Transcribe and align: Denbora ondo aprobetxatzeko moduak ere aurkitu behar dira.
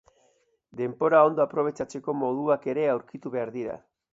Denbora 0.79 1.19
ondo 1.27 1.43
aprobetxatzeko 1.45 2.15
moduak 2.23 2.69
ere 2.75 2.89
aurkitu 2.95 3.37
behar 3.37 3.57
dira. 3.61 3.79